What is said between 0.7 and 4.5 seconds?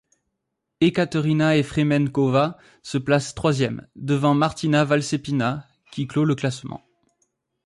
Ekaterina Efremenkova se place troisième, devant